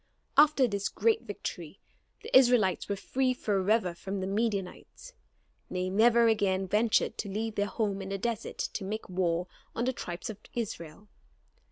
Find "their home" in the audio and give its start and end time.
7.53-8.01